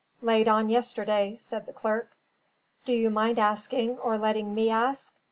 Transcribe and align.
"Laid 0.23 0.47
on 0.47 0.67
yesterday," 0.69 1.37
said 1.39 1.67
the 1.67 1.73
clerk. 1.73 2.09
"Do 2.85 2.93
you 2.93 3.11
mind 3.11 3.37
asking, 3.37 3.99
or 3.99 4.17
letting 4.17 4.55
me 4.55 4.71
ask? 4.71 5.13